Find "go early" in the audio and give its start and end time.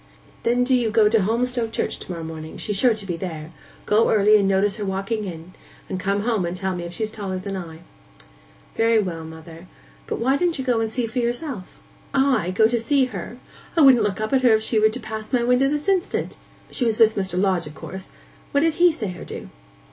3.85-4.35